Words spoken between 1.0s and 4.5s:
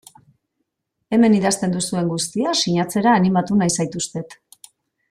Hemen idazten duzuen guztia sinatzera animatu nahi zaituztet.